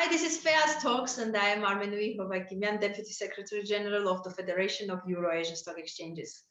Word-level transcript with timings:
Hi, 0.00 0.06
this 0.06 0.22
is 0.22 0.36
FEAS 0.36 0.80
Talks, 0.80 1.18
and 1.18 1.36
I 1.36 1.48
am 1.48 1.64
Armen 1.64 1.90
Hovakimyan, 1.90 2.80
Deputy 2.80 3.10
Secretary 3.10 3.64
General 3.64 4.08
of 4.08 4.22
the 4.22 4.30
Federation 4.30 4.90
of 4.90 5.00
Euro-Asian 5.08 5.56
Stock 5.56 5.76
Exchanges. 5.76 6.44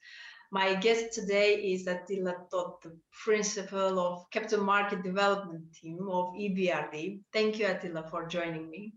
My 0.51 0.73
guest 0.73 1.13
today 1.13 1.53
is 1.71 1.87
Attila 1.87 2.35
Tóth, 2.51 2.81
the 2.81 2.99
Principal 3.23 3.99
of 3.99 4.29
Capital 4.31 4.65
Market 4.65 5.01
Development 5.01 5.63
Team 5.73 6.09
of 6.11 6.33
EBRD. 6.33 7.21
Thank 7.31 7.57
you, 7.57 7.67
Attila, 7.67 8.03
for 8.11 8.27
joining 8.27 8.69
me. 8.69 8.93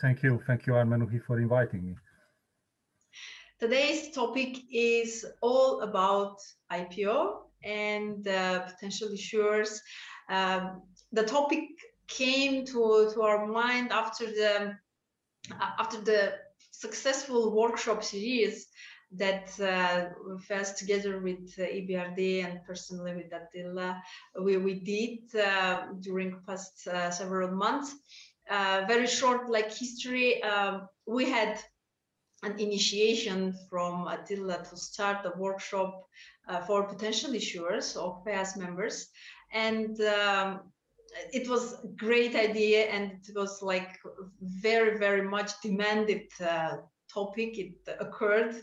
Thank 0.00 0.24
you. 0.24 0.42
Thank 0.48 0.66
you, 0.66 0.72
Armenuhi, 0.72 1.22
for 1.24 1.38
inviting 1.38 1.86
me. 1.86 1.94
Today's 3.60 4.10
topic 4.10 4.58
is 4.72 5.24
all 5.42 5.82
about 5.82 6.38
IPO 6.72 7.36
and 7.62 8.26
uh, 8.26 8.62
potential 8.62 9.10
issuers. 9.10 9.78
Um, 10.28 10.82
the 11.12 11.22
topic 11.22 11.68
came 12.08 12.64
to, 12.66 13.10
to 13.12 13.22
our 13.22 13.46
mind 13.46 13.92
after 13.92 14.26
the 14.26 14.76
after 15.78 16.00
the 16.00 16.32
successful 16.70 17.54
workshop 17.54 18.02
series 18.02 18.66
that 19.12 19.48
uh, 19.60 20.06
first 20.48 20.78
together 20.78 21.20
with 21.20 21.54
uh, 21.58 21.62
EBRD 21.62 22.44
and 22.44 22.64
personally 22.66 23.14
with 23.14 23.32
Attila 23.32 24.02
we, 24.40 24.56
we 24.56 24.74
did 24.74 25.40
uh, 25.40 25.86
during 26.00 26.40
past 26.46 26.86
uh, 26.88 27.10
several 27.10 27.50
months. 27.50 27.94
Uh, 28.50 28.84
very 28.86 29.06
short 29.06 29.48
like 29.48 29.72
history, 29.72 30.42
um, 30.42 30.86
we 31.06 31.30
had 31.30 31.58
an 32.42 32.58
initiation 32.58 33.54
from 33.70 34.06
Attila 34.06 34.64
to 34.68 34.76
start 34.76 35.22
the 35.22 35.32
workshop 35.38 36.02
uh, 36.48 36.60
for 36.60 36.82
potential 36.82 37.30
issuers 37.30 37.96
of 37.96 38.22
FEAS 38.24 38.56
members. 38.56 39.08
And 39.52 39.98
um, 40.02 40.60
it 41.32 41.48
was 41.48 41.74
a 41.84 41.88
great 41.96 42.34
idea 42.34 42.84
and 42.86 43.12
it 43.12 43.34
was 43.34 43.62
like 43.62 43.98
very, 44.40 44.98
very 44.98 45.22
much 45.22 45.52
demanded 45.62 46.22
uh, 46.40 46.76
topic. 47.12 47.58
It 47.58 47.74
occurred 48.00 48.56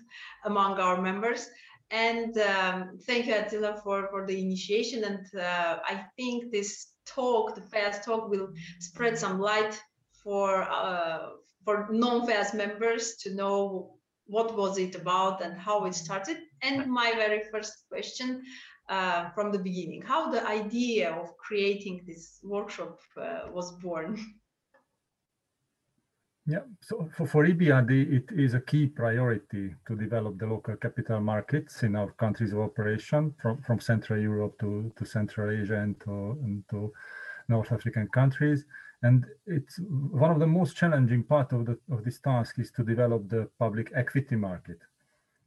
among 0.46 0.80
our 0.80 1.02
members. 1.02 1.50
And 1.92 2.38
um, 2.38 3.00
thank 3.06 3.28
you, 3.28 3.36
Attila, 3.36 3.82
for, 3.84 4.08
for 4.10 4.26
the 4.26 4.40
initiation. 4.40 5.04
And 5.04 5.26
uh, 5.38 5.80
I 5.86 6.06
think 6.16 6.52
this 6.52 6.88
talk, 7.06 7.56
the 7.56 7.62
FEAS 7.62 8.06
talk, 8.06 8.30
will 8.30 8.50
spread 8.80 9.18
some 9.18 9.40
light 9.40 9.80
for 10.24 10.64
uh, 10.64 11.30
for 11.64 11.88
non-FEAS 11.92 12.56
members 12.56 13.18
to 13.18 13.36
know 13.36 13.96
what 14.26 14.56
was 14.58 14.78
it 14.78 14.96
about 14.96 15.44
and 15.44 15.60
how 15.60 15.86
it 15.86 15.94
started. 15.94 16.38
And 16.62 16.90
my 16.90 17.12
very 17.16 17.44
first 17.52 17.74
question 17.90 18.42
uh, 18.90 19.30
from 19.32 19.52
the 19.52 19.60
beginning, 19.60 20.02
how 20.02 20.32
the 20.32 20.46
idea 20.48 21.12
of 21.12 21.36
creating 21.38 22.02
this 22.06 22.40
workshop 22.44 23.00
uh, 23.18 23.42
was 23.52 23.72
born. 23.74 24.18
Yeah, 26.48 26.62
so 26.82 27.08
for, 27.16 27.28
for 27.28 27.46
EBRD, 27.46 28.12
it 28.12 28.26
is 28.32 28.56
a 28.56 28.60
key 28.60 28.88
priority 28.88 29.76
to 29.88 29.96
develop 29.96 30.40
the 30.40 30.48
local 30.48 30.76
capital 30.76 31.20
markets 31.20 31.84
in 31.84 31.96
our 31.96 32.12
countries 32.14 32.52
of 32.52 32.60
operation 32.60 33.36
from, 33.40 33.62
from 33.62 33.80
Central 33.80 34.20
Europe 34.20 34.58
to, 34.60 34.92
to 34.98 35.06
Central 35.06 35.52
Asia 35.52 35.78
and 35.78 36.00
to, 36.02 36.12
and 36.44 36.64
to 36.72 36.92
North 37.48 37.72
African 37.72 38.08
countries. 38.08 38.66
And 39.04 39.26
it's 39.46 39.80
one 39.80 40.32
of 40.32 40.40
the 40.40 40.48
most 40.48 40.76
challenging 40.76 41.24
part 41.24 41.54
of, 41.54 41.68
the, 41.68 41.78
of 41.92 42.04
this 42.04 42.20
task 42.20 42.58
is 42.58 42.72
to 42.72 42.84
develop 42.84 43.30
the 43.30 43.48
public 43.60 43.92
equity 43.96 44.36
market, 44.36 44.80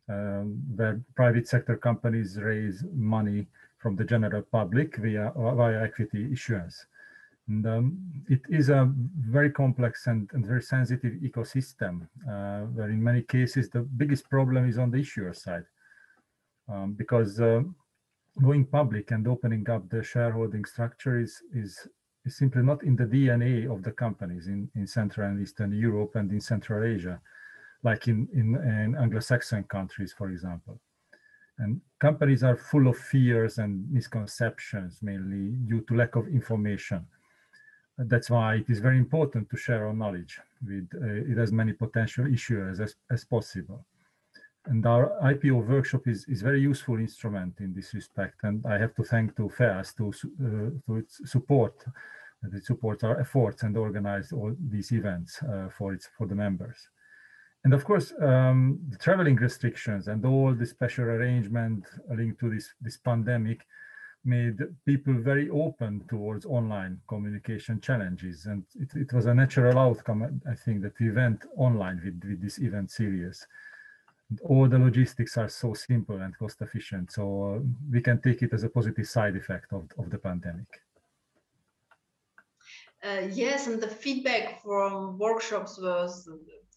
um, 0.08 0.62
where 0.74 1.00
private 1.14 1.48
sector 1.48 1.76
companies 1.76 2.38
raise 2.40 2.84
money 2.92 3.46
from 3.78 3.96
the 3.96 4.04
general 4.04 4.42
public 4.42 4.96
via, 4.96 5.32
via 5.36 5.82
equity 5.82 6.32
issuance. 6.32 6.86
And 7.48 7.66
um, 7.66 7.98
it 8.28 8.40
is 8.48 8.70
a 8.70 8.90
very 9.18 9.50
complex 9.50 10.06
and, 10.06 10.30
and 10.32 10.46
very 10.46 10.62
sensitive 10.62 11.14
ecosystem, 11.14 12.08
uh, 12.26 12.66
where 12.74 12.88
in 12.88 13.02
many 13.02 13.22
cases 13.22 13.68
the 13.68 13.80
biggest 13.80 14.30
problem 14.30 14.68
is 14.68 14.78
on 14.78 14.90
the 14.90 14.98
issuer 14.98 15.34
side. 15.34 15.64
Um, 16.66 16.94
because 16.94 17.40
uh, 17.40 17.60
going 18.42 18.64
public 18.64 19.10
and 19.10 19.28
opening 19.28 19.68
up 19.68 19.90
the 19.90 20.02
shareholding 20.02 20.64
structure 20.64 21.20
is, 21.20 21.42
is 21.52 21.86
is 22.24 22.36
simply 22.36 22.62
not 22.62 22.82
in 22.82 22.96
the 22.96 23.04
DNA 23.04 23.70
of 23.70 23.82
the 23.82 23.92
companies 23.92 24.46
in, 24.46 24.70
in 24.74 24.86
Central 24.86 25.28
and 25.28 25.40
Eastern 25.40 25.72
Europe 25.72 26.16
and 26.16 26.30
in 26.32 26.40
Central 26.40 26.82
Asia, 26.82 27.20
like 27.84 28.08
in, 28.08 28.28
in, 28.32 28.56
in 28.56 28.96
Anglo-Saxon 28.96 29.64
countries, 29.64 30.12
for 30.16 30.30
example. 30.30 30.80
And 31.58 31.80
companies 32.00 32.42
are 32.42 32.56
full 32.56 32.88
of 32.88 32.98
fears 32.98 33.58
and 33.58 33.88
misconceptions, 33.92 34.98
mainly 35.02 35.56
due 35.68 35.82
to 35.82 35.94
lack 35.94 36.16
of 36.16 36.26
information. 36.26 37.06
That's 37.96 38.28
why 38.28 38.56
it 38.56 38.68
is 38.68 38.80
very 38.80 38.98
important 38.98 39.48
to 39.50 39.56
share 39.56 39.86
our 39.86 39.94
knowledge 39.94 40.40
with 40.66 40.88
uh, 40.94 41.40
as 41.40 41.52
many 41.52 41.72
potential 41.72 42.24
issuers 42.24 42.80
as, 42.80 42.96
as 43.10 43.24
possible. 43.24 43.84
And 44.66 44.84
our 44.86 45.12
IPO 45.22 45.68
workshop 45.68 46.08
is, 46.08 46.24
is 46.26 46.42
very 46.42 46.60
useful 46.60 46.98
instrument 46.98 47.54
in 47.60 47.72
this 47.74 47.94
respect. 47.94 48.36
And 48.42 48.64
I 48.66 48.78
have 48.78 48.94
to 48.96 49.04
thank 49.04 49.36
to 49.36 49.48
FEAS 49.48 49.92
to, 49.98 50.08
uh, 50.08 50.70
to 50.86 50.96
its 50.96 51.20
support 51.30 51.84
that 52.42 52.56
it 52.56 52.64
supports 52.64 53.04
our 53.04 53.20
efforts 53.20 53.62
and 53.62 53.76
organize 53.76 54.32
all 54.32 54.54
these 54.68 54.90
events 54.92 55.42
uh, 55.42 55.68
for 55.68 55.92
its 55.94 56.08
for 56.16 56.26
the 56.26 56.34
members. 56.34 56.88
And 57.64 57.72
of 57.72 57.84
course, 57.84 58.12
um, 58.20 58.78
the 58.90 58.98
traveling 58.98 59.36
restrictions 59.36 60.08
and 60.08 60.24
all 60.26 60.52
the 60.54 60.66
special 60.66 61.04
arrangement 61.04 61.84
linked 62.14 62.38
to 62.40 62.50
this, 62.50 62.74
this 62.80 62.98
pandemic 62.98 63.66
made 64.26 64.58
people 64.84 65.14
very 65.14 65.48
open 65.50 66.04
towards 66.08 66.44
online 66.44 67.00
communication 67.08 67.80
challenges. 67.80 68.46
And 68.46 68.64
it, 68.74 68.90
it 68.94 69.12
was 69.12 69.26
a 69.26 69.34
natural 69.34 69.78
outcome, 69.78 70.40
I 70.50 70.54
think, 70.54 70.82
that 70.82 70.98
we 71.00 71.10
went 71.10 71.44
online 71.56 72.00
with, 72.04 72.22
with 72.28 72.42
this 72.42 72.58
event 72.58 72.90
series. 72.90 73.46
And 74.28 74.40
all 74.42 74.68
the 74.68 74.78
logistics 74.78 75.38
are 75.38 75.48
so 75.48 75.72
simple 75.72 76.20
and 76.20 76.36
cost 76.36 76.60
efficient. 76.60 77.12
So 77.12 77.56
uh, 77.56 77.60
we 77.90 78.02
can 78.02 78.20
take 78.20 78.42
it 78.42 78.52
as 78.52 78.64
a 78.64 78.68
positive 78.68 79.06
side 79.06 79.36
effect 79.36 79.72
of, 79.72 79.88
of 79.98 80.10
the 80.10 80.18
pandemic. 80.18 80.66
Uh, 83.02 83.28
yes, 83.30 83.66
and 83.66 83.82
the 83.82 83.88
feedback 83.88 84.62
from 84.62 85.18
workshops 85.18 85.78
was 85.78 86.26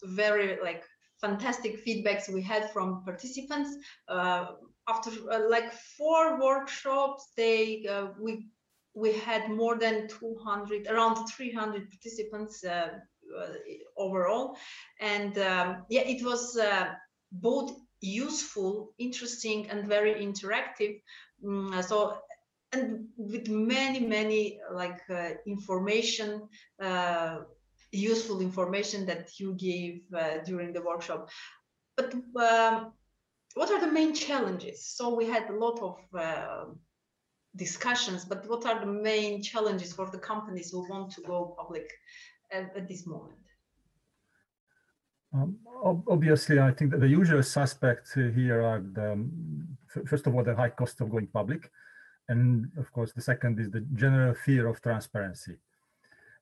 very 0.04 0.58
like 0.62 0.84
fantastic 1.20 1.86
feedbacks 1.86 2.30
we 2.30 2.42
had 2.42 2.72
from 2.72 3.04
participants. 3.04 3.76
Uh, 4.08 4.48
after 4.88 5.12
uh, 5.32 5.50
like 5.50 5.74
four 5.98 6.40
workshops, 6.40 7.32
they 7.36 7.86
uh, 7.90 8.08
we 8.20 8.48
we 8.94 9.14
had 9.14 9.50
more 9.52 9.78
than 9.78 10.08
200, 10.08 10.88
around 10.88 11.28
300 11.28 11.88
participants 11.92 12.64
uh, 12.64 12.90
uh, 13.38 13.48
overall, 13.96 14.58
and 15.00 15.38
um, 15.38 15.86
yeah, 15.90 16.02
it 16.02 16.24
was 16.24 16.58
both 17.32 17.74
useful, 18.02 18.94
interesting, 18.98 19.70
and 19.70 19.88
very 19.88 20.16
interactive. 20.16 21.02
Mm, 21.44 21.84
so 21.84 22.18
and 22.74 23.08
with 23.18 23.48
many 23.48 24.00
many 24.02 24.60
like 24.74 25.02
uh, 25.10 25.30
information 25.46 26.48
uh, 26.82 27.38
useful 27.98 28.42
information 28.42 29.06
that 29.06 29.40
you 29.40 29.54
gave 29.54 30.02
uh, 30.14 30.38
during 30.46 30.74
the 30.74 30.82
workshop 30.82 31.30
but 31.96 32.14
um, 32.14 32.94
what 33.56 33.72
are 33.72 33.82
the 33.82 33.92
main 33.92 34.14
challenges 34.14 34.86
so 34.86 35.14
we 35.16 35.26
had 35.26 35.50
a 35.50 35.58
lot 35.66 35.80
of 35.80 35.98
uh, 36.20 36.66
discussions 37.56 38.26
but 38.26 38.48
what 38.50 38.66
are 38.66 38.80
the 38.80 38.92
main 39.12 39.42
challenges 39.42 39.94
for 39.94 40.08
the 40.12 40.20
companies 40.20 40.72
who 40.72 40.88
want 40.90 41.12
to 41.12 41.22
go 41.22 41.56
public 41.58 41.92
at, 42.52 42.76
at 42.76 42.88
this 42.88 43.06
moment 43.08 43.38
um, 45.34 45.58
obviously, 46.08 46.60
I 46.60 46.72
think 46.72 46.92
that 46.92 47.02
the 47.02 47.08
usual 47.08 47.44
suspects 47.44 48.14
here 48.14 48.62
are, 48.62 48.82
the, 48.82 49.12
um, 49.14 49.68
first 50.06 50.26
of 50.26 50.36
all, 50.36 50.44
the 50.44 50.56
high 50.56 50.70
cost 50.70 51.02
of 51.02 51.12
going 51.12 51.28
public. 51.28 51.70
And 52.30 52.72
of 52.78 52.92
course, 52.92 53.14
the 53.14 53.22
second 53.22 53.60
is 53.60 53.70
the 53.70 53.82
general 53.94 54.34
fear 54.34 54.68
of 54.68 54.82
transparency. 54.82 55.58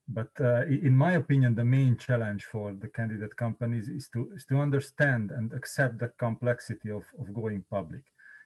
But 0.07 0.29
uh, 0.39 0.66
in 0.67 0.95
my 0.95 1.13
opinion, 1.13 1.55
the 1.55 1.66
main 1.66 1.97
challenge 1.97 2.46
for 2.46 2.73
the 2.73 2.87
candidate 2.87 3.35
companies 3.35 3.90
is 3.90 4.07
to, 4.09 4.31
is 4.35 4.46
to 4.46 4.59
understand 4.59 5.31
and 5.31 5.52
accept 5.53 5.97
the 5.97 6.09
complexity 6.19 6.91
of, 6.91 7.03
of 7.19 7.34
going 7.34 7.63
public. 7.72 8.03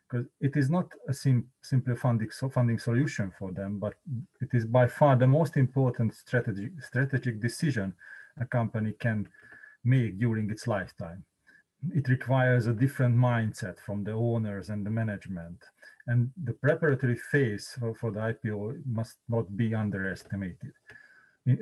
Because 0.10 0.26
it 0.40 0.56
is 0.56 0.70
not 0.70 0.88
a 1.08 1.14
sim 1.14 1.46
simple 1.62 1.96
funding, 1.96 2.32
so 2.32 2.50
funding 2.50 2.80
solution 2.80 3.32
for 3.38 3.52
them, 3.52 3.78
but 3.78 3.94
it 4.42 4.50
is 4.54 4.66
by 4.66 4.88
far 4.88 5.16
the 5.16 5.28
most 5.28 5.58
important 5.58 6.16
strategic, 6.16 6.72
strategic 6.82 7.40
decision 7.40 7.94
a 8.40 8.46
company 8.46 8.94
can 9.00 9.28
make 9.84 10.18
during 10.18 10.50
its 10.50 10.66
lifetime. 10.66 11.24
It 11.94 12.08
requires 12.10 12.66
a 12.68 12.74
different 12.74 13.16
mindset 13.16 13.80
from 13.86 14.04
the 14.04 14.14
owners 14.14 14.70
and 14.70 14.86
the 14.86 14.90
management 14.90 15.64
and 16.08 16.32
the 16.44 16.54
preparatory 16.54 17.16
phase 17.16 17.76
for, 17.80 17.94
for 17.94 18.12
the 18.12 18.20
IPO 18.20 18.82
must 18.86 19.18
not 19.28 19.56
be 19.56 19.76
underestimated. 19.76 20.74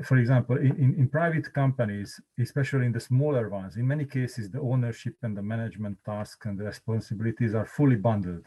For 0.03 0.17
example, 0.17 0.57
in, 0.57 0.95
in 0.97 1.07
private 1.07 1.53
companies, 1.53 2.19
especially 2.39 2.85
in 2.85 2.91
the 2.91 2.99
smaller 2.99 3.47
ones, 3.49 3.77
in 3.77 3.87
many 3.87 4.05
cases, 4.05 4.49
the 4.49 4.59
ownership 4.59 5.15
and 5.21 5.37
the 5.37 5.41
management 5.41 5.97
tasks 6.03 6.45
and 6.45 6.57
the 6.57 6.65
responsibilities 6.65 7.53
are 7.53 7.65
fully 7.65 7.95
bundled. 7.95 8.45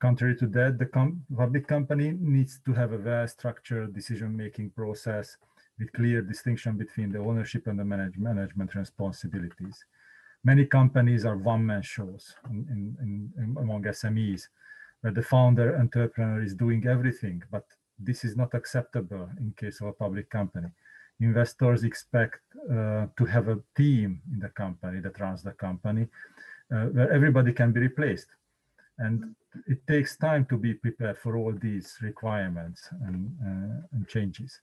Contrary 0.00 0.36
to 0.36 0.46
that, 0.48 0.78
the 0.78 0.86
com 0.86 1.24
public 1.34 1.66
company 1.66 2.12
needs 2.20 2.60
to 2.66 2.72
have 2.74 2.92
a 2.92 2.98
well-structured 2.98 3.94
decision-making 3.94 4.70
process 4.70 5.36
with 5.78 5.92
clear 5.92 6.20
distinction 6.20 6.76
between 6.76 7.10
the 7.10 7.18
ownership 7.18 7.66
and 7.66 7.78
the 7.78 7.84
manage 7.84 8.16
management 8.18 8.74
responsibilities. 8.74 9.84
Many 10.44 10.66
companies 10.66 11.24
are 11.24 11.38
one-man 11.38 11.82
shows 11.82 12.34
in, 12.50 12.96
in, 13.00 13.32
in, 13.38 13.56
among 13.58 13.84
SMEs, 13.84 14.48
where 15.00 15.12
the 15.12 15.22
founder 15.22 15.76
entrepreneur 15.78 16.42
is 16.42 16.54
doing 16.54 16.86
everything, 16.86 17.42
but 17.50 17.64
this 17.98 18.24
is 18.24 18.36
not 18.36 18.54
acceptable 18.54 19.28
in 19.38 19.52
case 19.56 19.80
of 19.80 19.88
a 19.88 19.92
public 19.92 20.30
company. 20.30 20.68
Investors 21.20 21.84
expect 21.84 22.40
uh, 22.70 23.06
to 23.16 23.24
have 23.24 23.48
a 23.48 23.60
team 23.76 24.20
in 24.32 24.40
the 24.40 24.48
company 24.48 25.00
that 25.00 25.18
runs 25.20 25.42
the 25.42 25.52
company, 25.52 26.08
uh, 26.74 26.86
where 26.86 27.12
everybody 27.12 27.52
can 27.52 27.72
be 27.72 27.80
replaced. 27.80 28.26
And 28.98 29.34
it 29.66 29.86
takes 29.86 30.16
time 30.16 30.46
to 30.46 30.56
be 30.56 30.74
prepared 30.74 31.18
for 31.18 31.36
all 31.36 31.52
these 31.52 31.96
requirements 32.02 32.88
and, 33.06 33.30
uh, 33.42 33.86
and 33.92 34.08
changes. 34.08 34.60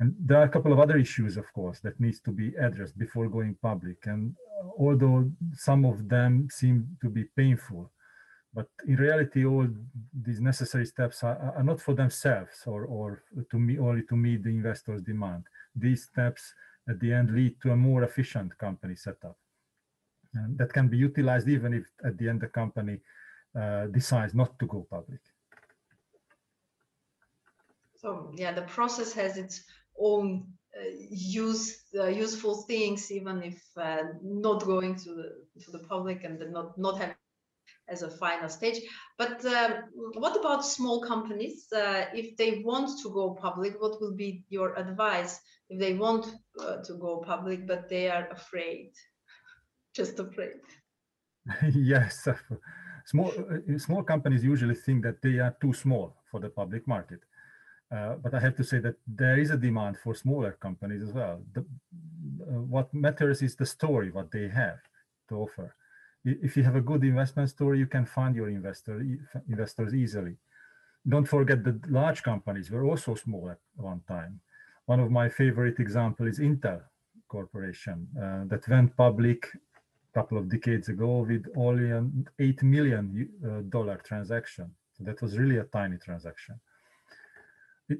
And 0.00 0.14
there 0.18 0.38
are 0.38 0.44
a 0.44 0.48
couple 0.48 0.72
of 0.72 0.80
other 0.80 0.96
issues, 0.96 1.36
of 1.36 1.52
course, 1.52 1.78
that 1.80 2.00
needs 2.00 2.20
to 2.20 2.32
be 2.32 2.54
addressed 2.56 2.98
before 2.98 3.28
going 3.28 3.56
public. 3.62 3.98
And 4.06 4.34
although 4.78 5.30
some 5.54 5.84
of 5.84 6.08
them 6.08 6.48
seem 6.50 6.96
to 7.00 7.08
be 7.08 7.24
painful, 7.36 7.90
but 8.54 8.68
in 8.86 8.96
reality, 8.96 9.44
all 9.44 9.66
these 10.22 10.40
necessary 10.40 10.86
steps 10.86 11.24
are, 11.24 11.54
are 11.56 11.62
not 11.64 11.80
for 11.80 11.94
themselves 11.94 12.62
or, 12.66 12.84
or 12.84 13.24
to 13.50 13.58
me 13.58 13.78
only 13.78 14.02
to 14.02 14.16
meet 14.16 14.44
the 14.44 14.50
investors' 14.50 15.02
demand. 15.02 15.44
These 15.74 16.04
steps 16.04 16.54
at 16.88 17.00
the 17.00 17.12
end 17.12 17.34
lead 17.34 17.60
to 17.62 17.72
a 17.72 17.76
more 17.76 18.04
efficient 18.04 18.56
company 18.58 18.94
setup. 18.94 19.36
And 20.34 20.56
that 20.58 20.72
can 20.72 20.88
be 20.88 20.96
utilized 20.96 21.48
even 21.48 21.74
if 21.74 21.84
at 22.04 22.16
the 22.16 22.28
end 22.28 22.40
the 22.40 22.48
company 22.48 23.00
uh, 23.58 23.86
decides 23.86 24.34
not 24.34 24.56
to 24.60 24.66
go 24.66 24.86
public. 24.88 25.20
So 27.96 28.32
yeah, 28.36 28.52
the 28.52 28.62
process 28.62 29.12
has 29.14 29.36
its 29.36 29.64
own 29.98 30.46
uh, 30.76 30.90
use 31.08 31.84
uh, 31.98 32.06
useful 32.06 32.62
things, 32.62 33.10
even 33.10 33.42
if 33.42 33.62
uh, 33.76 34.02
not 34.22 34.64
going 34.64 34.96
to 34.96 35.14
the 35.14 35.28
to 35.64 35.70
the 35.70 35.78
public 35.78 36.24
and 36.24 36.38
not 36.52 36.76
not 36.76 36.98
have 36.98 37.14
as 37.88 38.02
a 38.02 38.10
final 38.10 38.48
stage. 38.48 38.80
But 39.18 39.44
um, 39.44 39.72
what 40.14 40.36
about 40.36 40.64
small 40.64 41.00
companies? 41.02 41.66
Uh, 41.72 42.06
if 42.14 42.36
they 42.36 42.62
want 42.64 42.90
to 43.02 43.10
go 43.10 43.34
public, 43.34 43.80
what 43.80 44.00
will 44.00 44.14
be 44.14 44.44
your 44.48 44.74
advice 44.78 45.40
if 45.68 45.78
they 45.80 45.94
want 45.94 46.26
uh, 46.60 46.76
to 46.84 46.94
go 46.94 47.22
public 47.26 47.66
but 47.66 47.88
they 47.88 48.10
are 48.10 48.28
afraid, 48.30 48.92
just 49.94 50.18
afraid? 50.18 50.60
yes, 51.74 52.28
small 53.06 53.32
small 53.78 54.02
companies 54.02 54.44
usually 54.44 54.74
think 54.74 55.02
that 55.04 55.20
they 55.22 55.38
are 55.38 55.56
too 55.60 55.72
small 55.72 56.16
for 56.30 56.40
the 56.40 56.48
public 56.48 56.86
market 56.88 57.20
uh, 57.94 58.14
but 58.22 58.34
I 58.34 58.40
have 58.40 58.56
to 58.56 58.64
say 58.64 58.78
that 58.80 58.96
there 59.06 59.38
is 59.38 59.50
a 59.50 59.56
demand 59.56 59.98
for 59.98 60.14
smaller 60.14 60.52
companies 60.52 61.02
as 61.02 61.12
well. 61.12 61.40
The, 61.52 61.60
uh, 61.60 62.60
what 62.74 62.92
matters 62.92 63.42
is 63.42 63.54
the 63.54 63.66
story, 63.66 64.10
what 64.10 64.30
they 64.30 64.48
have 64.48 64.80
to 65.28 65.36
offer. 65.36 65.76
If 66.24 66.56
you 66.56 66.62
have 66.62 66.76
a 66.76 66.80
good 66.80 67.04
investment 67.04 67.50
story, 67.50 67.78
you 67.78 67.86
can 67.86 68.06
find 68.06 68.34
your 68.34 68.48
investor, 68.48 69.04
investors 69.48 69.94
easily. 69.94 70.36
Don't 71.06 71.26
forget 71.26 71.62
that 71.64 71.90
large 71.90 72.22
companies 72.22 72.70
were 72.70 72.84
also 72.84 73.14
small 73.14 73.50
at 73.50 73.58
one 73.76 74.00
time. 74.08 74.40
One 74.86 75.00
of 75.00 75.10
my 75.10 75.28
favorite 75.28 75.78
examples 75.78 76.28
is 76.30 76.38
Intel 76.40 76.80
Corporation 77.28 78.08
uh, 78.16 78.44
that 78.46 78.66
went 78.68 78.96
public 78.96 79.46
a 79.54 80.18
couple 80.18 80.38
of 80.38 80.48
decades 80.48 80.88
ago 80.88 81.26
with 81.28 81.44
only 81.56 81.90
an 81.90 82.26
$8 82.40 82.62
million 82.62 83.28
uh, 83.46 83.96
transaction. 84.04 84.70
So 84.96 85.04
that 85.04 85.20
was 85.20 85.36
really 85.36 85.58
a 85.58 85.64
tiny 85.64 85.98
transaction 85.98 86.58
it, 87.88 87.98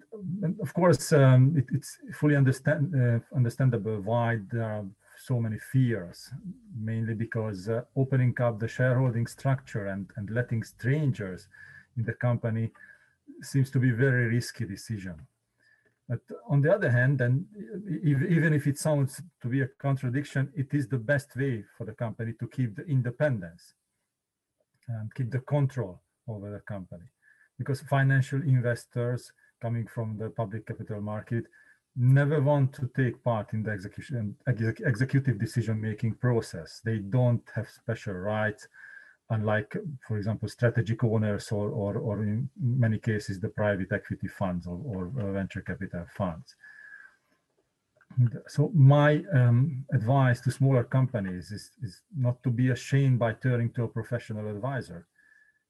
of 0.62 0.72
course, 0.72 1.12
um, 1.12 1.54
it, 1.56 1.66
it's 1.72 1.98
fully 2.14 2.36
understand, 2.36 2.94
uh, 2.94 3.36
understandable 3.36 4.00
why 4.00 4.38
there 4.50 4.62
are 4.62 4.84
so 5.26 5.40
many 5.40 5.58
fears, 5.58 6.30
mainly 6.78 7.14
because 7.14 7.68
uh, 7.68 7.82
opening 7.96 8.34
up 8.40 8.58
the 8.58 8.68
shareholding 8.68 9.26
structure 9.26 9.86
and, 9.86 10.10
and 10.16 10.28
letting 10.30 10.62
strangers 10.62 11.48
in 11.96 12.04
the 12.04 12.12
company 12.12 12.70
seems 13.40 13.70
to 13.70 13.78
be 13.78 13.90
a 13.90 13.94
very 13.94 14.26
risky 14.26 14.66
decision. 14.66 15.14
But 16.08 16.20
on 16.50 16.60
the 16.60 16.74
other 16.74 16.90
hand, 16.90 17.22
and 17.22 17.46
even 18.02 18.52
if 18.52 18.66
it 18.66 18.78
sounds 18.78 19.22
to 19.40 19.48
be 19.48 19.62
a 19.62 19.68
contradiction, 19.78 20.52
it 20.54 20.74
is 20.74 20.86
the 20.86 20.98
best 20.98 21.34
way 21.34 21.64
for 21.78 21.86
the 21.86 21.94
company 21.94 22.34
to 22.40 22.46
keep 22.46 22.76
the 22.76 22.84
independence 22.84 23.72
and 24.88 25.14
keep 25.14 25.30
the 25.30 25.40
control 25.40 26.02
over 26.28 26.50
the 26.50 26.60
company. 26.60 27.08
Because 27.58 27.80
financial 27.80 28.42
investors 28.42 29.32
coming 29.62 29.86
from 29.86 30.18
the 30.18 30.28
public 30.28 30.66
capital 30.66 31.00
market 31.00 31.44
never 31.96 32.40
want 32.40 32.72
to 32.74 32.90
take 32.96 33.22
part 33.22 33.52
in 33.52 33.62
the 33.62 33.70
execution 33.70 34.36
exec, 34.48 34.80
executive 34.80 35.38
decision 35.38 35.80
making 35.80 36.14
process. 36.14 36.80
They 36.84 36.98
don't 36.98 37.42
have 37.54 37.68
special 37.68 38.14
rights 38.14 38.66
unlike 39.30 39.74
for 40.06 40.18
example 40.18 40.48
strategic 40.48 41.02
owners 41.02 41.50
or 41.50 41.70
or, 41.70 41.96
or 41.96 42.22
in 42.22 42.48
many 42.60 42.98
cases 42.98 43.40
the 43.40 43.48
private 43.48 43.90
equity 43.92 44.28
funds 44.28 44.66
or, 44.66 44.78
or 44.84 45.32
venture 45.32 45.62
capital 45.62 46.06
funds. 46.16 46.56
So 48.46 48.70
my 48.74 49.24
um, 49.32 49.84
advice 49.92 50.40
to 50.42 50.50
smaller 50.52 50.84
companies 50.84 51.50
is, 51.50 51.72
is 51.82 52.00
not 52.16 52.40
to 52.44 52.50
be 52.50 52.68
ashamed 52.68 53.18
by 53.18 53.32
turning 53.32 53.72
to 53.72 53.84
a 53.84 53.88
professional 53.88 54.48
advisor. 54.48 55.08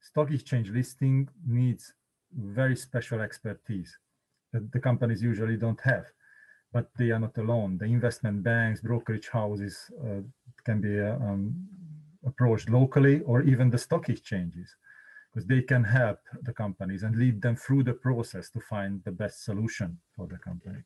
Stock 0.00 0.30
exchange 0.30 0.68
listing 0.68 1.26
needs 1.46 1.94
very 2.36 2.76
special 2.76 3.20
expertise 3.22 3.96
that 4.54 4.72
the 4.72 4.80
companies 4.80 5.20
usually 5.22 5.56
don't 5.56 5.80
have. 5.80 6.06
But 6.72 6.86
they 6.96 7.10
are 7.10 7.18
not 7.18 7.36
alone. 7.36 7.76
The 7.78 7.84
investment 7.86 8.42
banks, 8.42 8.80
brokerage 8.80 9.28
houses 9.28 9.74
uh, 10.02 10.22
can 10.64 10.80
be 10.80 11.00
uh, 11.00 11.16
um, 11.16 11.54
approached 12.24 12.70
locally 12.70 13.20
or 13.22 13.42
even 13.42 13.68
the 13.68 13.78
stock 13.78 14.08
exchanges 14.08 14.68
because 15.26 15.46
they 15.46 15.62
can 15.62 15.84
help 15.84 16.20
the 16.42 16.52
companies 16.52 17.02
and 17.02 17.16
lead 17.16 17.42
them 17.42 17.56
through 17.56 17.82
the 17.82 17.92
process 17.92 18.48
to 18.50 18.60
find 18.60 19.02
the 19.04 19.10
best 19.10 19.44
solution 19.44 19.98
for 20.16 20.26
the 20.26 20.38
company. 20.38 20.80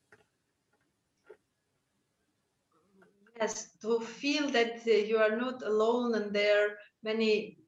Yes, 3.40 3.70
to 3.82 4.00
feel 4.00 4.48
that 4.50 4.80
uh, 4.86 4.90
you 4.90 5.18
are 5.18 5.36
not 5.36 5.62
alone 5.62 6.14
and 6.16 6.34
there 6.34 6.56
are 6.64 6.70
many 7.04 7.58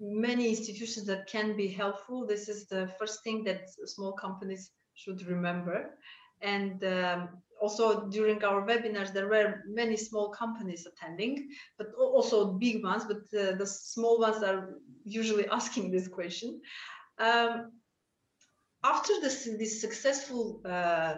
many 0.00 0.48
institutions 0.48 1.06
that 1.06 1.26
can 1.26 1.56
be 1.56 1.68
helpful. 1.68 2.26
This 2.26 2.48
is 2.48 2.66
the 2.66 2.90
first 2.98 3.22
thing 3.24 3.44
that 3.44 3.68
small 3.94 4.12
companies 4.12 4.70
should 5.02 5.26
remember. 5.26 5.98
And 6.40 6.82
um, 6.84 7.28
also 7.60 8.08
during 8.08 8.42
our 8.44 8.66
webinars, 8.66 9.12
there 9.12 9.28
were 9.28 9.62
many 9.66 9.96
small 9.96 10.30
companies 10.30 10.86
attending, 10.86 11.48
but 11.78 11.88
also 11.94 12.52
big 12.54 12.82
ones, 12.82 13.04
but 13.04 13.22
uh, 13.38 13.56
the 13.56 13.66
small 13.66 14.18
ones 14.20 14.42
are 14.42 14.74
usually 15.04 15.46
asking 15.58 15.90
this 15.90 16.08
question. 16.08 16.60
Um, 17.18 17.72
after 18.84 19.20
this, 19.20 19.48
this 19.58 19.80
successful 19.80 20.60
uh, 20.64 21.14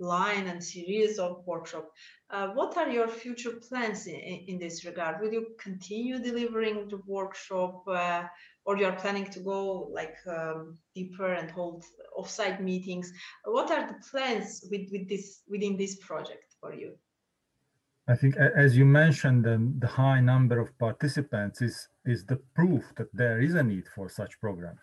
line 0.00 0.46
and 0.46 0.62
series 0.62 1.18
of 1.18 1.46
workshop. 1.46 1.90
Uh, 2.30 2.48
what 2.48 2.76
are 2.76 2.88
your 2.88 3.08
future 3.08 3.52
plans 3.68 4.06
in, 4.06 4.14
in, 4.14 4.58
this 4.58 4.84
regard? 4.84 5.20
Will 5.20 5.32
you 5.32 5.48
continue 5.58 6.18
delivering 6.18 6.88
the 6.88 7.00
workshop 7.06 7.82
uh, 7.88 8.24
or 8.64 8.76
you 8.76 8.86
are 8.86 8.96
planning 8.96 9.26
to 9.26 9.40
go 9.40 9.90
like 9.92 10.16
um, 10.26 10.78
deeper 10.94 11.34
and 11.34 11.50
hold 11.50 11.84
offsite 12.18 12.60
meetings? 12.60 13.12
What 13.44 13.70
are 13.70 13.86
the 13.86 13.98
plans 14.10 14.64
with, 14.70 14.88
with 14.90 15.08
this 15.08 15.42
within 15.48 15.76
this 15.76 15.96
project 15.96 16.54
for 16.60 16.72
you? 16.72 16.92
I 18.08 18.16
think, 18.16 18.36
as 18.36 18.76
you 18.76 18.84
mentioned, 18.84 19.44
the 19.44 19.86
high 19.86 20.20
number 20.20 20.58
of 20.58 20.76
participants 20.78 21.62
is 21.62 21.88
is 22.04 22.24
the 22.24 22.40
proof 22.54 22.84
that 22.96 23.08
there 23.12 23.40
is 23.40 23.54
a 23.54 23.62
need 23.62 23.84
for 23.94 24.08
such 24.08 24.40
programs, 24.40 24.80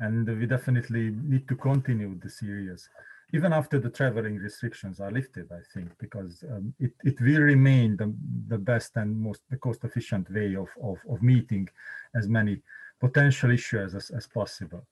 and 0.00 0.26
we 0.26 0.46
definitely 0.46 1.10
need 1.10 1.46
to 1.48 1.56
continue 1.56 2.18
the 2.20 2.30
series 2.30 2.88
even 3.34 3.52
after 3.52 3.80
the 3.80 3.90
traveling 3.90 4.36
restrictions 4.36 5.00
are 5.00 5.10
lifted, 5.10 5.46
I 5.50 5.62
think, 5.72 5.88
because 5.98 6.44
um, 6.52 6.72
it, 6.78 6.92
it 7.02 7.20
will 7.20 7.40
remain 7.40 7.96
the, 7.96 8.14
the 8.46 8.58
best 8.58 8.92
and 8.94 9.10
most 9.28 9.40
the 9.50 9.56
cost 9.56 9.82
efficient 9.82 10.30
way 10.30 10.54
of, 10.54 10.68
of, 10.80 10.98
of 11.10 11.20
meeting 11.20 11.68
as 12.14 12.28
many 12.28 12.62
potential 13.00 13.50
issues 13.50 13.96
as, 13.96 14.10
as 14.10 14.28
possible. 14.28 14.86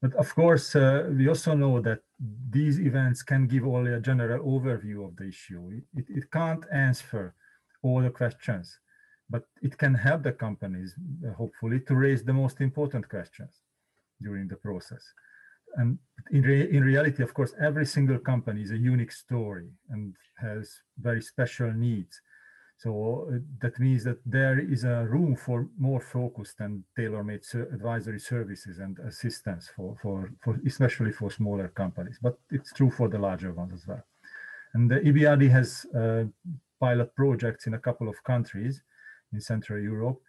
But 0.00 0.14
of 0.14 0.32
course, 0.34 0.76
uh, 0.76 1.10
we 1.18 1.28
also 1.28 1.52
know 1.54 1.80
that 1.80 2.02
these 2.58 2.78
events 2.78 3.24
can 3.24 3.48
give 3.48 3.66
only 3.66 3.92
a 3.94 4.00
general 4.00 4.40
overview 4.54 5.04
of 5.06 5.16
the 5.16 5.26
issue. 5.26 5.82
It, 5.96 6.06
it 6.08 6.30
can't 6.30 6.64
answer 6.72 7.34
all 7.82 8.00
the 8.02 8.10
questions, 8.10 8.78
but 9.28 9.44
it 9.62 9.76
can 9.76 9.94
help 9.94 10.22
the 10.22 10.32
companies, 10.32 10.94
uh, 11.26 11.32
hopefully, 11.32 11.80
to 11.88 11.94
raise 11.96 12.22
the 12.22 12.32
most 12.32 12.60
important 12.60 13.08
questions 13.08 13.52
during 14.22 14.46
the 14.46 14.56
process 14.56 15.02
and 15.76 15.98
in, 16.30 16.42
re 16.42 16.70
in 16.70 16.84
reality, 16.84 17.22
of 17.22 17.34
course, 17.34 17.52
every 17.60 17.86
single 17.86 18.18
company 18.18 18.62
is 18.62 18.70
a 18.70 18.78
unique 18.78 19.12
story 19.12 19.68
and 19.90 20.14
has 20.40 20.70
very 20.98 21.22
special 21.22 21.72
needs. 21.72 22.20
So 22.78 23.28
uh, 23.30 23.38
that 23.60 23.78
means 23.78 24.04
that 24.04 24.18
there 24.24 24.58
is 24.58 24.84
a 24.84 25.04
room 25.04 25.36
for 25.36 25.68
more 25.78 26.00
focused 26.00 26.60
and 26.60 26.82
tailor-made 26.96 27.42
advisory 27.74 28.20
services 28.20 28.78
and 28.78 28.98
assistance 29.00 29.70
for, 29.76 29.96
for, 30.00 30.32
for 30.42 30.58
especially 30.66 31.12
for 31.12 31.30
smaller 31.30 31.68
companies, 31.68 32.18
but 32.22 32.38
it's 32.50 32.72
true 32.72 32.90
for 32.90 33.08
the 33.08 33.18
larger 33.18 33.52
ones 33.52 33.74
as 33.74 33.86
well. 33.86 34.02
And 34.72 34.90
the 34.90 35.00
EBRD 35.00 35.50
has 35.50 35.84
uh, 35.94 36.24
pilot 36.80 37.14
projects 37.14 37.66
in 37.66 37.74
a 37.74 37.78
couple 37.78 38.08
of 38.08 38.22
countries 38.24 38.82
in 39.32 39.40
Central 39.40 39.78
Europe 39.78 40.20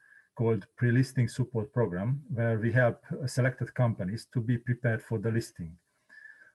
called 0.42 0.66
pre-listing 0.76 1.28
support 1.28 1.72
program, 1.72 2.10
where 2.34 2.58
we 2.58 2.72
help 2.72 2.98
selected 3.28 3.70
companies 3.76 4.28
to 4.34 4.40
be 4.42 4.58
prepared 4.58 5.02
for 5.04 5.20
the 5.20 5.32
listing. 5.32 5.72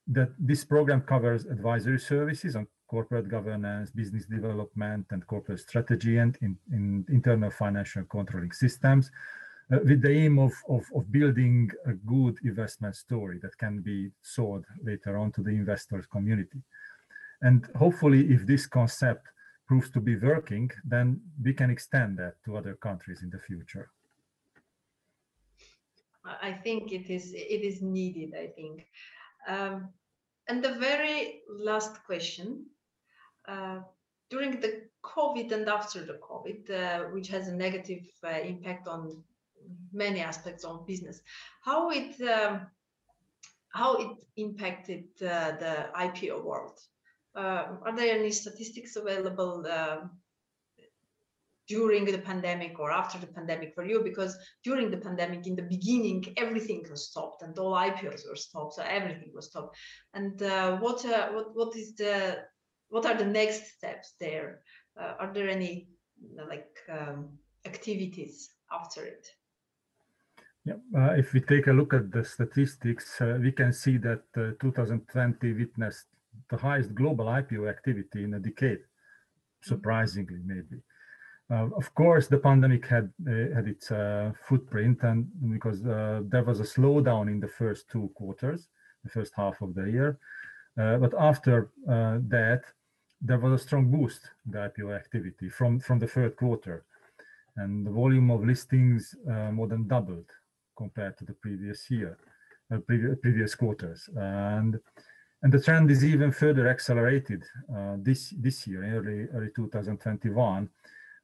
That 0.08 0.30
this 0.40 0.64
program 0.64 1.02
covers 1.02 1.46
advisory 1.46 2.00
services 2.00 2.56
on 2.56 2.66
corporate 2.88 3.28
governance, 3.28 3.92
business 3.92 4.26
development, 4.26 5.06
and 5.12 5.24
corporate 5.28 5.60
strategy, 5.60 6.18
and 6.18 6.36
in, 6.42 6.56
in 6.72 7.04
internal 7.08 7.50
financial 7.50 8.02
controlling 8.16 8.50
systems, 8.50 9.12
uh, 9.72 9.78
with 9.88 10.02
the 10.02 10.14
aim 10.24 10.40
of, 10.40 10.52
of, 10.68 10.84
of, 10.96 11.12
building 11.12 11.70
a 11.86 11.92
good 12.14 12.36
investment 12.44 12.96
story 12.96 13.38
that 13.42 13.56
can 13.56 13.82
be 13.82 14.10
sold 14.22 14.64
later 14.82 15.16
on 15.16 15.30
to 15.30 15.42
the 15.42 15.54
investors 15.62 16.06
community. 16.06 16.60
And 17.42 17.68
hopefully, 17.76 18.22
if 18.34 18.46
this 18.46 18.66
concept 18.66 19.26
proves 19.66 19.90
to 19.90 20.00
be 20.00 20.16
working, 20.16 20.70
then 20.84 21.20
we 21.42 21.52
can 21.52 21.70
extend 21.70 22.18
that 22.18 22.34
to 22.44 22.56
other 22.56 22.74
countries 22.74 23.22
in 23.22 23.30
the 23.30 23.38
future. 23.38 23.90
I 26.42 26.52
think 26.52 26.92
it 26.92 27.08
is 27.08 27.32
it 27.32 27.62
is 27.62 27.82
needed. 27.82 28.34
I 28.34 28.48
think, 28.48 28.86
um, 29.46 29.88
and 30.48 30.62
the 30.62 30.74
very 30.74 31.42
last 31.48 32.04
question: 32.04 32.66
uh, 33.48 33.78
during 34.28 34.60
the 34.60 34.82
COVID 35.04 35.52
and 35.52 35.68
after 35.68 36.04
the 36.04 36.18
COVID, 36.28 36.70
uh, 36.70 37.04
which 37.10 37.28
has 37.28 37.48
a 37.48 37.54
negative 37.54 38.04
uh, 38.24 38.40
impact 38.40 38.88
on 38.88 39.22
many 39.92 40.20
aspects 40.20 40.64
of 40.64 40.86
business, 40.86 41.20
how 41.62 41.90
it 41.90 42.20
um, 42.22 42.66
how 43.68 43.96
it 43.96 44.10
impacted 44.36 45.04
uh, 45.22 45.52
the 45.62 45.88
IPO 45.94 46.42
world. 46.42 46.80
Uh, 47.36 47.76
are 47.84 47.94
there 47.94 48.18
any 48.18 48.30
statistics 48.30 48.96
available 48.96 49.66
uh, 49.68 49.98
during 51.68 52.04
the 52.04 52.18
pandemic 52.18 52.78
or 52.78 52.90
after 52.90 53.18
the 53.18 53.26
pandemic 53.26 53.74
for 53.74 53.84
you? 53.84 54.00
Because 54.02 54.36
during 54.64 54.90
the 54.90 54.96
pandemic, 54.96 55.46
in 55.46 55.54
the 55.54 55.62
beginning, 55.62 56.24
everything 56.36 56.84
was 56.90 57.08
stopped 57.10 57.42
and 57.42 57.58
all 57.58 57.74
IPOs 57.74 58.28
were 58.28 58.36
stopped, 58.36 58.74
so 58.74 58.82
everything 58.82 59.32
was 59.34 59.46
stopped. 59.46 59.76
And 60.14 60.42
uh, 60.42 60.78
what 60.78 61.04
uh, 61.04 61.28
what 61.32 61.54
what 61.54 61.76
is 61.76 61.94
the 61.94 62.44
what 62.88 63.04
are 63.04 63.18
the 63.18 63.26
next 63.26 63.76
steps 63.76 64.14
there? 64.18 64.60
Uh, 64.98 65.14
are 65.20 65.32
there 65.34 65.48
any 65.48 65.88
like 66.48 66.78
um, 66.88 67.28
activities 67.66 68.50
after 68.72 69.04
it? 69.04 69.28
Yeah, 70.64 70.74
uh, 70.96 71.12
if 71.12 71.32
we 71.32 71.40
take 71.40 71.68
a 71.68 71.72
look 71.72 71.94
at 71.94 72.10
the 72.10 72.24
statistics, 72.24 73.20
uh, 73.20 73.38
we 73.40 73.52
can 73.52 73.72
see 73.72 73.98
that 73.98 74.22
uh, 74.36 74.50
2020 74.60 75.52
witnessed 75.52 76.06
the 76.50 76.56
highest 76.56 76.94
global 76.94 77.26
IPO 77.26 77.68
activity 77.68 78.24
in 78.24 78.34
a 78.34 78.38
decade, 78.38 78.80
surprisingly, 79.62 80.40
maybe. 80.44 80.80
Uh, 81.48 81.68
of 81.76 81.94
course, 81.94 82.26
the 82.26 82.38
pandemic 82.38 82.86
had 82.86 83.12
uh, 83.28 83.54
had 83.54 83.68
its 83.68 83.90
uh, 83.92 84.32
footprint, 84.48 84.98
and 85.02 85.28
because 85.52 85.86
uh, 85.86 86.20
there 86.24 86.42
was 86.42 86.58
a 86.58 86.64
slowdown 86.64 87.28
in 87.28 87.38
the 87.38 87.48
first 87.48 87.88
two 87.88 88.10
quarters, 88.16 88.68
the 89.04 89.10
first 89.10 89.32
half 89.36 89.62
of 89.62 89.72
the 89.74 89.84
year, 89.84 90.18
uh, 90.80 90.96
but 90.96 91.14
after 91.18 91.70
uh, 91.88 92.18
that, 92.26 92.62
there 93.20 93.38
was 93.38 93.52
a 93.52 93.64
strong 93.64 93.90
boost 93.90 94.22
in 94.44 94.52
the 94.52 94.58
IPO 94.58 94.96
activity 94.96 95.48
from 95.48 95.78
from 95.78 96.00
the 96.00 96.08
third 96.08 96.34
quarter, 96.34 96.84
and 97.56 97.86
the 97.86 97.92
volume 97.92 98.30
of 98.32 98.44
listings 98.44 99.14
more 99.52 99.68
than 99.68 99.86
doubled 99.86 100.30
compared 100.76 101.16
to 101.18 101.24
the 101.24 101.34
previous 101.34 101.88
year, 101.88 102.18
previous 102.88 103.16
previous 103.22 103.54
quarters, 103.54 104.10
and 104.16 104.80
and 105.42 105.52
the 105.52 105.60
trend 105.60 105.90
is 105.90 106.04
even 106.04 106.32
further 106.32 106.68
accelerated 106.68 107.42
uh, 107.74 107.96
this 107.98 108.34
this 108.38 108.66
year, 108.66 108.82
early 108.96 109.28
early 109.34 109.50
2021, 109.54 110.68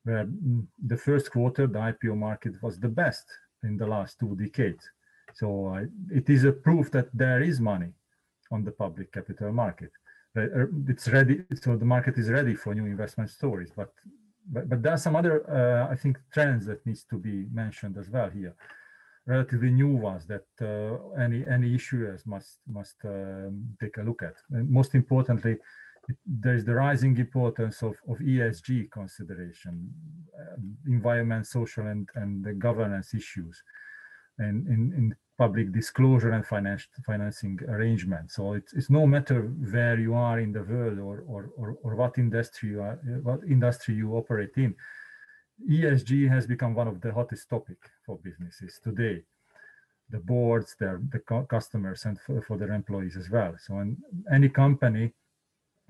where 0.05 0.25
mm, 0.25 0.67
the 0.87 0.97
first 0.97 1.31
quarter 1.31 1.67
the 1.67 1.79
IPO 1.79 2.17
market 2.17 2.55
was 2.63 2.79
the 2.79 2.89
best 2.89 3.25
in 3.63 3.77
the 3.77 3.87
last 3.87 4.19
two 4.19 4.37
decades. 4.37 4.85
So 5.35 5.75
uh, 5.75 5.85
it 6.11 6.29
is 6.29 6.45
a 6.45 6.53
proof 6.53 6.91
that 6.91 7.09
there 7.15 7.43
is 7.43 7.61
money 7.61 7.93
on 8.51 8.65
the 8.65 8.73
public 8.73 9.13
capital 9.13 9.53
market. 9.53 9.91
Uh, 10.37 10.67
it's 10.89 11.09
ready, 11.09 11.45
so 11.55 11.77
the 11.77 11.85
market 11.85 12.19
is 12.19 12.29
ready 12.29 12.55
for 12.55 12.75
new 12.75 12.87
investment 12.87 13.31
stories. 13.31 13.71
But 13.75 13.93
but, 14.55 14.69
but 14.69 14.83
there 14.83 14.93
are 14.93 14.99
some 14.99 15.15
other, 15.15 15.35
uh, 15.49 15.93
I 15.93 15.95
think, 15.95 16.19
trends 16.33 16.67
that 16.67 16.85
needs 16.85 17.05
to 17.05 17.17
be 17.17 17.47
mentioned 17.53 17.97
as 17.97 18.11
well 18.11 18.29
here 18.29 18.57
relatively 19.27 19.71
new 19.71 19.95
ones 19.95 20.27
that 20.27 20.47
uh, 20.61 21.21
any 21.21 21.45
any 21.47 21.71
issuers 21.77 22.27
must 22.27 22.59
must 22.67 22.97
um, 23.05 23.69
take 23.81 23.97
a 23.99 24.03
look 24.03 24.23
at. 24.23 24.35
And 24.51 24.69
most 24.71 24.95
importantly, 24.95 25.59
there 26.27 26.55
is 26.55 26.65
the 26.65 26.75
rising 26.75 27.17
importance 27.17 27.83
of, 27.83 27.95
of 28.09 28.19
ESG 28.19 28.91
consideration, 28.91 29.93
uh, 30.39 30.57
environment, 30.87 31.47
social, 31.47 31.87
and 31.87 32.09
and 32.15 32.45
the 32.45 32.53
governance 32.53 33.15
issues, 33.15 33.63
and 34.39 34.67
in, 34.67 34.93
in 34.97 35.15
public 35.39 35.73
disclosure 35.73 36.33
and 36.33 36.47
finance, 36.47 36.87
financing 37.07 37.59
arrangements. 37.69 38.37
So 38.37 38.53
it's, 38.53 38.73
it's 38.75 38.91
no 38.91 39.07
matter 39.07 39.43
where 39.75 39.99
you 39.99 40.15
are 40.15 40.39
in 40.39 40.53
the 40.53 40.63
world 40.63 40.99
or, 40.99 41.25
or, 41.27 41.51
or, 41.57 41.77
or 41.83 41.97
what 41.97 42.19
industry 42.19 42.71
you 42.71 42.83
are, 42.83 42.99
what 43.23 43.41
industry 43.49 43.95
you 43.95 44.15
operate 44.15 44.55
in 44.57 44.75
ESG 45.71 46.29
has 46.29 46.47
become 46.47 46.75
one 46.75 46.89
of 46.89 47.01
the 47.01 47.13
hottest 47.13 47.49
topic 47.49 47.79
for 48.05 48.19
businesses 48.19 48.81
today. 48.83 49.23
The 50.11 50.19
boards, 50.19 50.77
their 50.79 51.01
the 51.11 51.21
customers, 51.49 52.05
and 52.05 52.21
for, 52.21 52.43
for 52.43 52.57
their 52.59 52.73
employees 52.73 53.17
as 53.17 53.31
well. 53.31 53.55
So, 53.59 53.79
and 53.79 53.97
any 54.33 54.49
company 54.49 55.13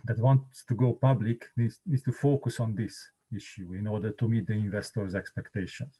that 0.04 0.18
wants 0.18 0.64
to 0.64 0.74
go 0.74 0.92
public 0.92 1.48
needs, 1.56 1.80
needs 1.86 2.02
to 2.04 2.12
focus 2.12 2.60
on 2.60 2.74
this 2.74 3.08
issue 3.34 3.72
in 3.72 3.86
order 3.86 4.10
to 4.12 4.28
meet 4.28 4.46
the 4.46 4.52
investors' 4.52 5.14
expectations. 5.14 5.98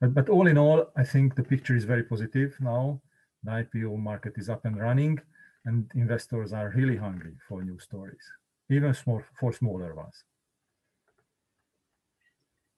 But, 0.00 0.14
but 0.14 0.28
all 0.28 0.46
in 0.46 0.58
all, 0.58 0.90
I 0.96 1.04
think 1.04 1.34
the 1.34 1.44
picture 1.44 1.76
is 1.76 1.84
very 1.84 2.02
positive 2.02 2.56
now. 2.60 3.00
The 3.44 3.50
IPO 3.50 3.98
market 3.98 4.34
is 4.36 4.48
up 4.48 4.64
and 4.64 4.78
running, 4.78 5.20
and 5.64 5.90
investors 5.94 6.52
are 6.52 6.72
really 6.74 6.96
hungry 6.96 7.36
for 7.48 7.62
new 7.62 7.78
stories, 7.78 8.24
even 8.68 8.92
small, 8.94 9.22
for 9.38 9.52
smaller 9.52 9.94
ones 9.94 10.24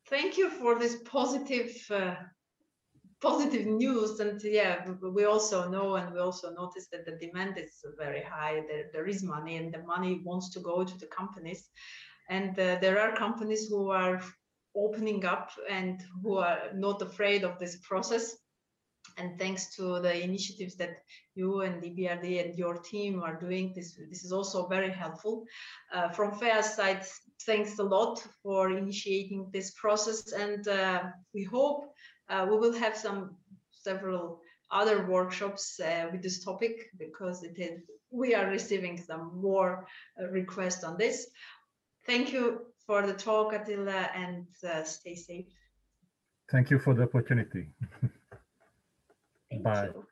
thank 0.08 0.36
you 0.36 0.50
for 0.50 0.78
this 0.78 0.96
positive 1.04 1.74
uh, 1.90 2.14
positive 3.20 3.66
news. 3.66 4.20
And 4.20 4.40
yeah 4.42 4.84
we 5.02 5.24
also 5.24 5.68
know 5.68 5.96
and 5.96 6.12
we 6.12 6.20
also 6.20 6.52
notice 6.52 6.88
that 6.92 7.04
the 7.06 7.16
demand 7.26 7.58
is 7.58 7.84
very 7.98 8.22
high. 8.22 8.62
There, 8.68 8.84
there 8.92 9.06
is 9.06 9.22
money 9.22 9.56
and 9.56 9.72
the 9.72 9.82
money 9.82 10.20
wants 10.24 10.50
to 10.50 10.60
go 10.60 10.84
to 10.84 10.98
the 10.98 11.06
companies. 11.06 11.68
And 12.28 12.58
uh, 12.58 12.78
there 12.80 13.00
are 13.00 13.16
companies 13.16 13.68
who 13.68 13.90
are 13.90 14.20
opening 14.74 15.24
up 15.24 15.50
and 15.70 16.02
who 16.22 16.36
are 16.38 16.70
not 16.74 17.00
afraid 17.00 17.44
of 17.44 17.58
this 17.58 17.76
process 17.76 18.36
and 19.16 19.38
thanks 19.38 19.74
to 19.76 20.00
the 20.00 20.22
initiatives 20.22 20.76
that 20.76 20.98
you 21.34 21.62
and 21.62 21.82
EBRD 21.82 22.44
and 22.44 22.58
your 22.58 22.78
team 22.78 23.22
are 23.22 23.38
doing 23.38 23.72
this 23.74 23.98
this 24.10 24.24
is 24.24 24.32
also 24.32 24.66
very 24.66 24.90
helpful. 24.90 25.44
Uh, 25.92 26.08
from 26.10 26.38
FEAS 26.38 26.74
side 26.74 27.04
thanks 27.44 27.78
a 27.78 27.82
lot 27.82 28.24
for 28.42 28.70
initiating 28.70 29.48
this 29.52 29.70
process. 29.72 30.32
And 30.32 30.66
uh, 30.68 31.04
we 31.34 31.44
hope 31.44 31.92
uh, 32.28 32.46
we 32.50 32.56
will 32.58 32.72
have 32.72 32.96
some 32.96 33.36
several 33.70 34.40
other 34.70 35.06
workshops 35.06 35.78
uh, 35.80 36.08
with 36.10 36.22
this 36.22 36.44
topic 36.44 36.90
because 36.98 37.42
it 37.42 37.58
is 37.58 37.82
we 38.10 38.34
are 38.34 38.48
receiving 38.48 38.96
some 38.96 39.40
more 39.40 39.86
uh, 40.20 40.28
requests 40.28 40.84
on 40.84 40.96
this. 40.96 41.26
Thank 42.06 42.32
you 42.32 42.66
for 42.86 43.06
the 43.06 43.14
talk 43.14 43.52
attila 43.52 44.10
and 44.14 44.46
uh, 44.68 44.84
stay 44.84 45.14
safe. 45.14 45.46
Thank 46.50 46.70
you 46.70 46.78
for 46.78 46.94
the 46.94 47.02
opportunity 47.02 47.68
Thank 49.50 49.62
Bye. 49.64 49.82
You. 49.82 50.06